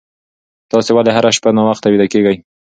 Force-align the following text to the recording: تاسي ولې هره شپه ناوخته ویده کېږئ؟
تاسي 0.71 0.91
ولې 0.93 1.11
هره 1.15 1.29
شپه 1.37 1.49
ناوخته 1.57 1.87
ویده 1.89 2.07
کېږئ؟ 2.13 2.35